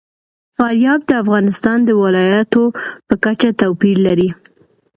[0.55, 2.63] فاریاب د افغانستان د ولایاتو
[3.07, 4.29] په کچه توپیر لري.